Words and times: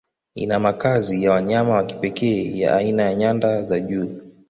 Ina 0.35 0.59
makazi 0.59 1.23
ya 1.23 1.31
wanyama 1.31 1.75
ya 1.77 1.83
kipekee 1.83 2.59
ya 2.59 2.75
aina 2.75 3.03
ya 3.03 3.15
nyanda 3.15 3.63
za 3.63 3.79
juu 3.79 4.09